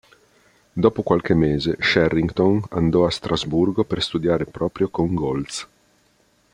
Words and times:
Dopo 0.73 1.03
qualche 1.03 1.35
mese 1.35 1.77
Sherrington 1.79 2.63
andò 2.71 3.05
a 3.05 3.11
Strasburgo 3.11 3.83
per 3.83 4.01
studiare 4.01 4.47
proprio 4.47 4.89
con 4.89 5.13
Goltz. 5.13 5.67